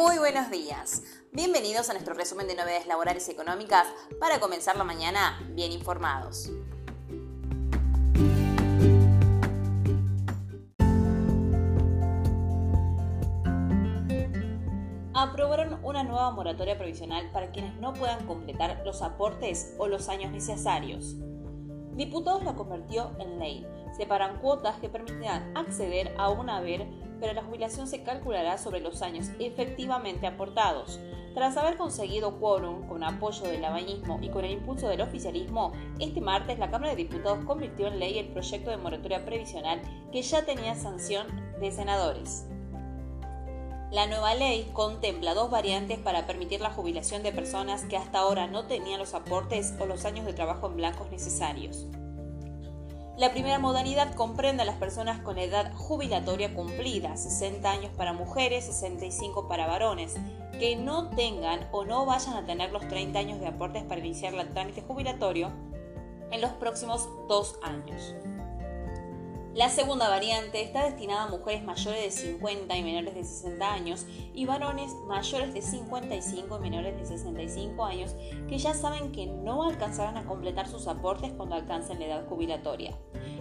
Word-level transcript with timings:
Muy 0.00 0.16
buenos 0.16 0.50
días. 0.50 1.02
Bienvenidos 1.30 1.90
a 1.90 1.92
nuestro 1.92 2.14
resumen 2.14 2.46
de 2.46 2.54
novedades 2.54 2.86
laborales 2.86 3.28
y 3.28 3.32
económicas 3.32 3.86
para 4.18 4.40
comenzar 4.40 4.74
la 4.78 4.82
mañana 4.82 5.38
bien 5.50 5.72
informados. 5.72 6.50
aprobaron 15.12 15.78
una 15.84 16.02
nueva 16.02 16.30
moratoria 16.30 16.78
provisional 16.78 17.30
para 17.30 17.50
quienes 17.50 17.74
no 17.76 17.92
puedan 17.92 18.26
completar 18.26 18.80
los 18.86 19.02
aportes 19.02 19.74
o 19.76 19.86
los 19.86 20.08
años 20.08 20.32
necesarios. 20.32 21.16
Diputados 21.94 22.42
la 22.42 22.54
convirtió 22.54 23.14
en 23.18 23.38
ley. 23.38 23.66
Separan 23.94 24.38
cuotas 24.38 24.80
que 24.80 24.88
permitirán 24.88 25.54
acceder 25.54 26.14
a 26.16 26.30
un 26.30 26.48
haber, 26.48 26.88
pero 27.20 27.34
la 27.34 27.44
jubilación 27.44 27.86
se 27.86 28.02
calculará 28.02 28.58
sobre 28.58 28.80
los 28.80 29.02
años 29.02 29.28
efectivamente 29.38 30.26
aportados. 30.26 30.98
Tras 31.34 31.56
haber 31.56 31.76
conseguido 31.76 32.40
quórum 32.40 32.88
con 32.88 33.04
apoyo 33.04 33.42
del 33.42 33.64
abañismo 33.64 34.18
y 34.20 34.30
con 34.30 34.44
el 34.44 34.52
impulso 34.52 34.88
del 34.88 35.02
oficialismo, 35.02 35.72
este 36.00 36.20
martes 36.20 36.58
la 36.58 36.70
Cámara 36.70 36.90
de 36.90 37.04
Diputados 37.04 37.44
convirtió 37.44 37.86
en 37.86 38.00
ley 38.00 38.18
el 38.18 38.28
proyecto 38.28 38.70
de 38.70 38.78
moratoria 38.78 39.24
previsional 39.24 39.80
que 40.10 40.22
ya 40.22 40.44
tenía 40.44 40.74
sanción 40.74 41.28
de 41.60 41.70
senadores. 41.70 42.46
La 43.92 44.06
nueva 44.06 44.34
ley 44.34 44.70
contempla 44.72 45.34
dos 45.34 45.50
variantes 45.50 45.98
para 45.98 46.26
permitir 46.26 46.60
la 46.60 46.70
jubilación 46.70 47.22
de 47.22 47.32
personas 47.32 47.84
que 47.84 47.96
hasta 47.96 48.20
ahora 48.20 48.46
no 48.46 48.66
tenían 48.66 49.00
los 49.00 49.14
aportes 49.14 49.74
o 49.80 49.86
los 49.86 50.04
años 50.04 50.26
de 50.26 50.32
trabajo 50.32 50.68
en 50.68 50.76
blancos 50.76 51.10
necesarios. 51.10 51.86
La 53.20 53.32
primera 53.32 53.58
modalidad 53.58 54.14
comprende 54.14 54.62
a 54.62 54.64
las 54.64 54.76
personas 54.76 55.20
con 55.20 55.36
edad 55.36 55.74
jubilatoria 55.74 56.54
cumplida, 56.54 57.18
60 57.18 57.70
años 57.70 57.92
para 57.94 58.14
mujeres, 58.14 58.64
65 58.64 59.46
para 59.46 59.66
varones, 59.66 60.16
que 60.58 60.74
no 60.74 61.10
tengan 61.10 61.68
o 61.70 61.84
no 61.84 62.06
vayan 62.06 62.32
a 62.32 62.46
tener 62.46 62.72
los 62.72 62.88
30 62.88 63.18
años 63.18 63.38
de 63.38 63.48
aportes 63.48 63.84
para 63.84 64.00
iniciar 64.00 64.32
el 64.32 64.48
trámite 64.48 64.80
jubilatorio 64.80 65.52
en 66.30 66.40
los 66.40 66.52
próximos 66.52 67.10
dos 67.28 67.58
años. 67.62 68.14
La 69.54 69.68
segunda 69.68 70.08
variante 70.08 70.62
está 70.62 70.84
destinada 70.84 71.24
a 71.24 71.28
mujeres 71.28 71.64
mayores 71.64 72.00
de 72.00 72.10
50 72.12 72.76
y 72.76 72.84
menores 72.84 73.16
de 73.16 73.24
60 73.24 73.72
años 73.72 74.06
y 74.32 74.46
varones 74.46 74.94
mayores 75.08 75.52
de 75.52 75.60
55 75.60 76.56
y 76.56 76.60
menores 76.60 76.96
de 76.96 77.04
65 77.04 77.84
años 77.84 78.14
que 78.48 78.58
ya 78.58 78.74
saben 78.74 79.10
que 79.10 79.26
no 79.26 79.64
alcanzarán 79.64 80.16
a 80.16 80.24
completar 80.24 80.68
sus 80.68 80.86
aportes 80.86 81.32
cuando 81.32 81.56
alcancen 81.56 81.98
la 81.98 82.06
edad 82.06 82.28
jubilatoria. 82.28 82.96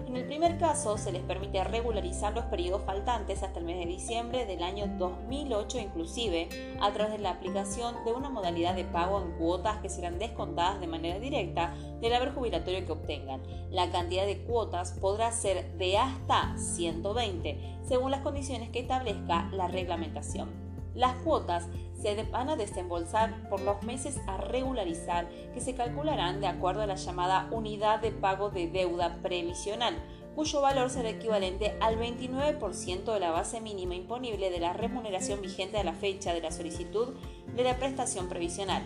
En 0.09 0.17
el 0.17 0.25
primer 0.25 0.57
caso, 0.57 0.97
se 0.97 1.11
les 1.11 1.21
permite 1.21 1.63
regularizar 1.63 2.33
los 2.33 2.45
periodos 2.45 2.81
faltantes 2.83 3.43
hasta 3.43 3.59
el 3.59 3.65
mes 3.65 3.77
de 3.77 3.85
diciembre 3.85 4.47
del 4.47 4.63
año 4.63 4.87
2008 4.97 5.77
inclusive, 5.77 6.49
a 6.81 6.91
través 6.91 7.13
de 7.13 7.19
la 7.19 7.29
aplicación 7.29 8.03
de 8.03 8.13
una 8.13 8.31
modalidad 8.31 8.73
de 8.73 8.85
pago 8.85 9.21
en 9.21 9.37
cuotas 9.37 9.77
que 9.81 9.89
serán 9.89 10.17
descontadas 10.17 10.79
de 10.79 10.87
manera 10.87 11.19
directa 11.19 11.75
del 12.01 12.13
haber 12.13 12.33
jubilatorio 12.33 12.87
que 12.87 12.91
obtengan. 12.91 13.43
La 13.69 13.91
cantidad 13.91 14.25
de 14.25 14.39
cuotas 14.39 14.93
podrá 14.93 15.31
ser 15.31 15.77
de 15.77 15.99
hasta 15.99 16.57
120, 16.57 17.77
según 17.83 18.09
las 18.09 18.21
condiciones 18.21 18.71
que 18.71 18.79
establezca 18.79 19.47
la 19.51 19.67
reglamentación. 19.67 20.68
Las 20.99 21.15
cuotas 21.21 21.69
se 22.01 22.23
van 22.23 22.49
a 22.49 22.57
desembolsar 22.57 23.47
por 23.49 23.61
los 23.61 23.81
meses 23.83 24.19
a 24.27 24.35
regularizar 24.35 25.29
que 25.53 25.61
se 25.61 25.73
calcularán 25.73 26.41
de 26.41 26.47
acuerdo 26.47 26.81
a 26.81 26.87
la 26.87 26.95
llamada 26.95 27.47
unidad 27.51 28.01
de 28.01 28.11
pago 28.11 28.49
de 28.49 28.67
deuda 28.67 29.19
previsional, 29.21 29.95
cuyo 30.35 30.59
valor 30.59 30.89
será 30.89 31.07
equivalente 31.07 31.77
al 31.79 31.97
29% 31.97 33.13
de 33.13 33.19
la 33.21 33.31
base 33.31 33.61
mínima 33.61 33.95
imponible 33.95 34.49
de 34.49 34.59
la 34.59 34.73
remuneración 34.73 35.41
vigente 35.41 35.77
a 35.77 35.85
la 35.85 35.93
fecha 35.93 36.33
de 36.33 36.41
la 36.41 36.51
solicitud 36.51 37.13
de 37.55 37.63
la 37.63 37.77
prestación 37.77 38.27
previsional. 38.27 38.85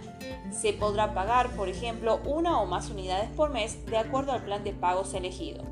Se 0.51 0.71
podrá 0.73 1.15
pagar, 1.15 1.49
por 1.55 1.67
ejemplo, 1.67 2.21
una 2.25 2.61
o 2.61 2.67
más 2.67 2.91
unidades 2.91 3.31
por 3.31 3.49
mes 3.49 3.83
de 3.87 3.97
acuerdo 3.97 4.33
al 4.33 4.43
plan 4.43 4.63
de 4.63 4.73
pagos 4.73 5.15
elegido. 5.15 5.63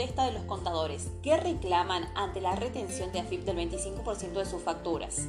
De 0.00 0.32
los 0.32 0.44
contadores 0.44 1.10
que 1.22 1.36
reclaman 1.36 2.08
ante 2.14 2.40
la 2.40 2.56
retención 2.56 3.12
de 3.12 3.20
AFIP 3.20 3.44
del 3.44 3.70
25% 3.70 4.32
de 4.32 4.46
sus 4.46 4.62
facturas. 4.62 5.28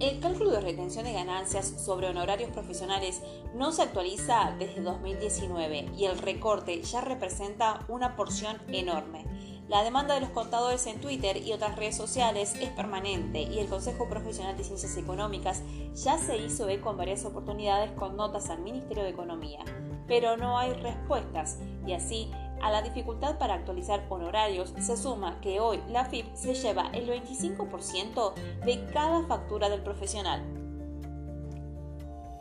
El 0.00 0.20
cálculo 0.20 0.52
de 0.52 0.62
retención 0.62 1.04
de 1.04 1.12
ganancias 1.12 1.66
sobre 1.84 2.08
honorarios 2.08 2.50
profesionales 2.50 3.20
no 3.54 3.72
se 3.72 3.82
actualiza 3.82 4.54
desde 4.58 4.80
2019 4.80 5.90
y 5.98 6.06
el 6.06 6.16
recorte 6.16 6.80
ya 6.80 7.02
representa 7.02 7.84
una 7.88 8.16
porción 8.16 8.56
enorme. 8.68 9.26
La 9.68 9.82
demanda 9.82 10.14
de 10.14 10.20
los 10.20 10.30
contadores 10.30 10.86
en 10.86 10.98
Twitter 11.00 11.36
y 11.36 11.52
otras 11.52 11.76
redes 11.76 11.96
sociales 11.96 12.54
es 12.58 12.70
permanente 12.70 13.42
y 13.42 13.58
el 13.58 13.68
Consejo 13.68 14.08
Profesional 14.08 14.56
de 14.56 14.64
Ciencias 14.64 14.96
Económicas 14.96 15.62
ya 15.94 16.16
se 16.16 16.38
hizo 16.38 16.70
eco 16.70 16.90
en 16.90 16.96
varias 16.96 17.26
oportunidades 17.26 17.90
con 17.92 18.16
notas 18.16 18.48
al 18.48 18.62
Ministerio 18.62 19.04
de 19.04 19.10
Economía, 19.10 19.62
pero 20.06 20.38
no 20.38 20.56
hay 20.56 20.72
respuestas 20.72 21.58
y 21.86 21.92
así 21.92 22.30
a 22.66 22.70
la 22.70 22.82
dificultad 22.82 23.38
para 23.38 23.54
actualizar 23.54 24.04
honorarios 24.08 24.74
se 24.80 24.96
suma 24.96 25.40
que 25.40 25.60
hoy 25.60 25.80
la 25.88 26.04
FIP 26.04 26.34
se 26.34 26.54
lleva 26.54 26.90
el 26.92 27.08
25% 27.08 28.34
de 28.64 28.84
cada 28.92 29.22
factura 29.22 29.68
del 29.68 29.82
profesional. 29.82 30.42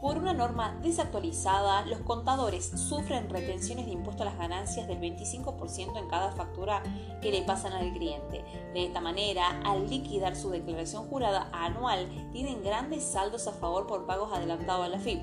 Por 0.02 0.18
una 0.18 0.34
norma 0.34 0.80
desactualizada, 0.82 1.86
los 1.86 2.00
contadores 2.00 2.66
sufren 2.66 3.30
retenciones 3.30 3.86
de 3.86 3.92
impuesto 3.92 4.24
a 4.24 4.26
las 4.26 4.38
ganancias 4.38 4.88
del 4.88 5.00
25% 5.00 5.98
en 5.98 6.10
cada 6.10 6.32
factura 6.32 6.82
que 7.22 7.32
le 7.32 7.44
pasan 7.44 7.74
al 7.74 7.94
cliente. 7.94 8.44
De 8.74 8.86
esta 8.86 9.02
manera, 9.02 9.62
al 9.64 9.88
liquidar 9.90 10.36
su 10.36 10.50
declaración 10.50 11.08
jurada 11.08 11.50
anual, 11.54 12.08
tienen 12.32 12.64
grandes 12.64 13.04
saldos 13.04 13.48
a 13.48 13.54
favor 13.54 13.86
por 13.86 14.08
pagos 14.08 14.34
adelantados 14.34 14.86
a 14.86 14.90
la 14.90 15.00
FIP 15.00 15.22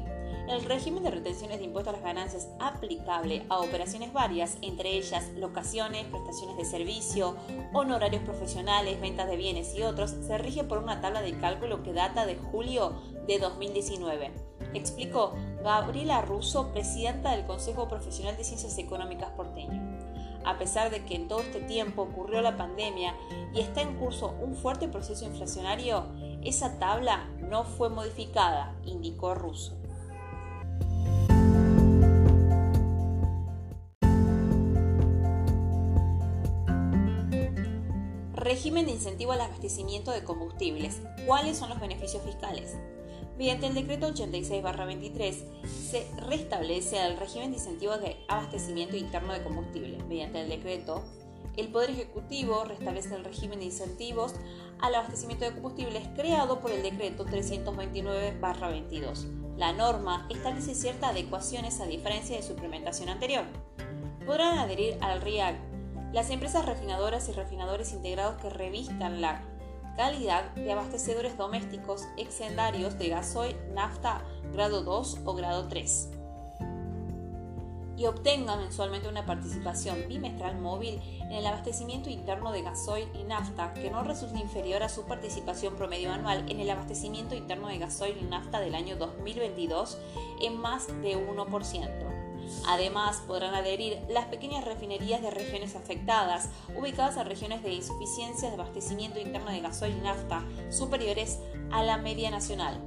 el 0.48 0.64
régimen 0.64 1.02
de 1.02 1.10
retenciones 1.10 1.58
de 1.58 1.64
impuestos 1.64 1.94
a 1.94 1.96
las 1.96 2.04
ganancias 2.04 2.48
aplicable 2.58 3.44
a 3.48 3.58
operaciones 3.58 4.12
varias, 4.12 4.58
entre 4.60 4.90
ellas 4.90 5.28
locaciones, 5.36 6.06
prestaciones 6.06 6.56
de 6.56 6.64
servicio, 6.64 7.36
honorarios 7.72 8.22
profesionales, 8.22 9.00
ventas 9.00 9.28
de 9.28 9.36
bienes 9.36 9.74
y 9.74 9.82
otros, 9.82 10.10
se 10.10 10.38
rige 10.38 10.64
por 10.64 10.78
una 10.78 11.00
tabla 11.00 11.22
de 11.22 11.38
cálculo 11.38 11.82
que 11.82 11.92
data 11.92 12.26
de 12.26 12.36
julio 12.36 12.92
de 13.26 13.38
2019. 13.38 14.32
Explicó 14.74 15.34
Gabriela 15.62 16.22
Russo, 16.22 16.72
presidenta 16.72 17.32
del 17.32 17.46
Consejo 17.46 17.88
Profesional 17.88 18.36
de 18.36 18.44
Ciencias 18.44 18.78
Económicas 18.78 19.30
porteño. 19.30 19.80
A 20.44 20.58
pesar 20.58 20.90
de 20.90 21.04
que 21.04 21.14
en 21.14 21.28
todo 21.28 21.40
este 21.40 21.60
tiempo 21.60 22.02
ocurrió 22.02 22.42
la 22.42 22.56
pandemia 22.56 23.14
y 23.54 23.60
está 23.60 23.82
en 23.82 23.96
curso 23.96 24.34
un 24.40 24.56
fuerte 24.56 24.88
proceso 24.88 25.24
inflacionario, 25.24 26.06
esa 26.42 26.78
tabla 26.80 27.28
no 27.38 27.64
fue 27.64 27.90
modificada, 27.90 28.74
indicó 28.84 29.34
Russo. 29.34 29.81
Régimen 38.52 38.84
de 38.84 38.92
incentivo 38.92 39.32
al 39.32 39.40
abastecimiento 39.40 40.10
de 40.10 40.24
combustibles. 40.24 41.00
¿Cuáles 41.26 41.56
son 41.56 41.70
los 41.70 41.80
beneficios 41.80 42.22
fiscales? 42.22 42.76
Mediante 43.38 43.66
el 43.66 43.72
decreto 43.72 44.12
86-23 44.12 45.34
se 45.64 46.06
restablece 46.28 47.02
el 47.02 47.16
régimen 47.16 47.50
de 47.50 47.56
incentivo 47.56 47.96
de 47.96 48.18
abastecimiento 48.28 48.94
interno 48.94 49.32
de 49.32 49.42
combustibles. 49.42 50.04
Mediante 50.04 50.42
el 50.42 50.50
decreto, 50.50 51.02
el 51.56 51.68
Poder 51.68 51.92
Ejecutivo 51.92 52.64
restablece 52.64 53.14
el 53.14 53.24
régimen 53.24 53.60
de 53.60 53.64
incentivos 53.64 54.34
al 54.80 54.96
abastecimiento 54.96 55.46
de 55.46 55.52
combustibles 55.52 56.06
creado 56.14 56.60
por 56.60 56.72
el 56.72 56.82
decreto 56.82 57.24
329-22. 57.24 59.56
La 59.56 59.72
norma 59.72 60.26
establece 60.28 60.74
ciertas 60.74 61.12
adecuaciones 61.12 61.80
a 61.80 61.86
diferencia 61.86 62.36
de 62.36 62.42
su 62.42 62.52
implementación 62.52 63.08
anterior. 63.08 63.46
Podrán 64.26 64.58
adherir 64.58 64.98
al 65.00 65.22
RIAC 65.22 65.71
las 66.12 66.30
empresas 66.30 66.66
refinadoras 66.66 67.28
y 67.28 67.32
refinadores 67.32 67.92
integrados 67.92 68.40
que 68.40 68.50
revistan 68.50 69.20
la 69.20 69.42
calidad 69.96 70.50
de 70.54 70.72
abastecedores 70.72 71.36
domésticos 71.36 72.06
exendarios 72.16 72.98
de 72.98 73.08
gasoil, 73.08 73.56
nafta 73.74 74.22
grado 74.52 74.82
2 74.82 75.20
o 75.24 75.34
grado 75.34 75.68
3 75.68 76.10
y 77.96 78.06
obtengan 78.06 78.58
mensualmente 78.58 79.08
una 79.08 79.26
participación 79.26 80.08
bimestral 80.08 80.58
móvil 80.60 81.00
en 81.20 81.32
el 81.32 81.46
abastecimiento 81.46 82.10
interno 82.10 82.50
de 82.50 82.62
gasoil 82.62 83.08
y 83.14 83.24
nafta 83.24 83.74
que 83.74 83.90
no 83.90 84.02
resulte 84.02 84.40
inferior 84.40 84.82
a 84.82 84.88
su 84.88 85.04
participación 85.04 85.76
promedio 85.76 86.12
anual 86.12 86.44
en 86.50 86.58
el 86.58 86.70
abastecimiento 86.70 87.34
interno 87.34 87.68
de 87.68 87.78
gasoil 87.78 88.16
y 88.18 88.24
nafta 88.24 88.60
del 88.60 88.74
año 88.74 88.96
2022 88.96 89.98
en 90.40 90.56
más 90.56 90.88
de 90.88 91.16
1%. 91.16 92.11
Además, 92.66 93.22
podrán 93.26 93.54
adherir 93.54 93.98
las 94.08 94.26
pequeñas 94.26 94.64
refinerías 94.64 95.22
de 95.22 95.30
regiones 95.30 95.74
afectadas, 95.74 96.48
ubicadas 96.76 97.16
en 97.16 97.26
regiones 97.26 97.62
de 97.62 97.72
insuficiencia 97.72 98.48
de 98.48 98.54
abastecimiento 98.54 99.18
interno 99.18 99.50
de 99.50 99.60
gasoil 99.60 99.96
y 99.96 100.00
nafta 100.00 100.44
superiores 100.70 101.38
a 101.70 101.82
la 101.82 101.98
media 101.98 102.30
nacional, 102.30 102.80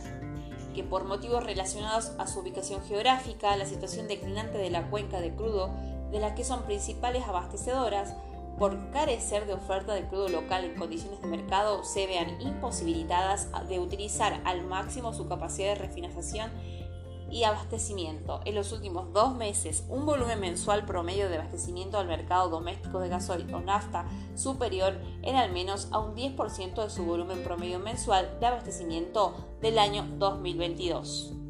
que 0.73 0.83
por 0.83 1.05
motivos 1.05 1.43
relacionados 1.43 2.11
a 2.17 2.27
su 2.27 2.39
ubicación 2.39 2.83
geográfica, 2.83 3.55
la 3.57 3.65
situación 3.65 4.07
declinante 4.07 4.57
de 4.57 4.69
la 4.69 4.89
cuenca 4.89 5.19
de 5.19 5.35
crudo 5.35 5.71
de 6.11 6.19
las 6.19 6.33
que 6.33 6.43
son 6.43 6.63
principales 6.63 7.27
abastecedoras, 7.27 8.15
por 8.57 8.89
carecer 8.91 9.45
de 9.47 9.53
oferta 9.53 9.93
de 9.93 10.07
crudo 10.07 10.29
local 10.29 10.63
en 10.63 10.75
condiciones 10.75 11.21
de 11.21 11.27
mercado, 11.27 11.83
se 11.83 12.07
vean 12.07 12.39
imposibilitadas 12.39 13.49
de 13.67 13.79
utilizar 13.79 14.39
al 14.45 14.65
máximo 14.65 15.13
su 15.13 15.27
capacidad 15.27 15.69
de 15.69 15.75
refinación 15.75 16.51
y 17.29 17.43
abastecimiento. 17.43 18.41
En 18.45 18.55
los 18.55 18.71
últimos 18.71 19.11
dos 19.13 19.35
meses, 19.35 19.85
un 19.89 20.05
volumen 20.05 20.39
mensual 20.39 20.85
promedio 20.85 21.29
de 21.29 21.35
abastecimiento 21.35 21.97
al 21.97 22.07
mercado 22.07 22.49
doméstico 22.49 22.99
de 22.99 23.09
gasoil 23.09 23.53
o 23.53 23.59
nafta 23.59 24.05
superior 24.35 24.99
en 25.21 25.35
al 25.35 25.51
menos 25.51 25.87
a 25.91 25.99
un 25.99 26.15
10% 26.15 26.83
de 26.83 26.89
su 26.89 27.03
volumen 27.03 27.43
promedio 27.43 27.79
mensual 27.79 28.37
de 28.39 28.45
abastecimiento 28.45 29.33
del 29.61 29.79
año 29.79 30.05
2022. 30.17 31.44